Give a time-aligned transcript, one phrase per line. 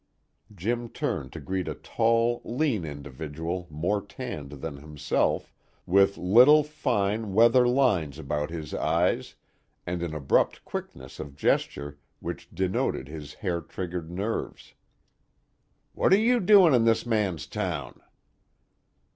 [0.51, 5.53] Jim turned to greet a tall, lean individual more tanned than himself,
[5.85, 9.35] with little, fine, weather lines about his eyes
[9.85, 14.73] and an abrupt quickness of gesture which denoted his hair triggered nerves.
[15.93, 18.01] "What are you doing in this man's town?"